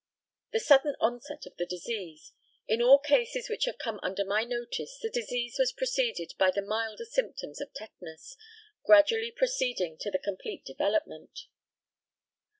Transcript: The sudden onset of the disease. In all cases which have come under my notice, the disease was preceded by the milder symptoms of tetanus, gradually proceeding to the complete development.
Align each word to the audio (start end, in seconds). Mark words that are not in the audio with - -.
The 0.51 0.59
sudden 0.59 0.95
onset 0.99 1.45
of 1.45 1.57
the 1.57 1.65
disease. 1.67 2.33
In 2.67 2.81
all 2.81 2.97
cases 2.97 3.49
which 3.49 3.65
have 3.65 3.77
come 3.77 3.99
under 4.01 4.25
my 4.25 4.43
notice, 4.43 4.97
the 4.97 5.11
disease 5.11 5.59
was 5.59 5.71
preceded 5.71 6.33
by 6.39 6.49
the 6.49 6.63
milder 6.63 7.05
symptoms 7.05 7.61
of 7.61 7.71
tetanus, 7.71 8.35
gradually 8.83 9.29
proceeding 9.29 9.99
to 9.99 10.09
the 10.09 10.17
complete 10.17 10.65
development. 10.65 11.45